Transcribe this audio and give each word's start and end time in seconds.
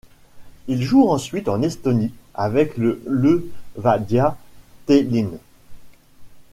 Il 0.67 0.81
joue 0.81 1.07
ensuite 1.09 1.47
en 1.47 1.61
Estonie 1.61 2.11
avec 2.33 2.75
le 2.75 3.03
Levadia 3.05 4.35
Tallinn. 4.87 5.37